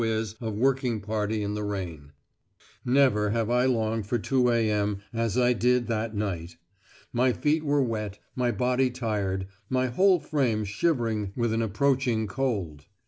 [0.03, 2.11] is a working party in the rain.
[2.83, 5.03] Never have I longed for 2.0 a.m.
[5.13, 6.57] as I did that night!
[7.13, 12.85] My feet were wet, my body tired, my whole frame shivering with an approaching cold.